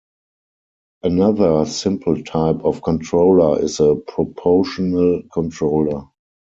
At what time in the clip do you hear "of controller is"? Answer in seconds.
2.65-3.79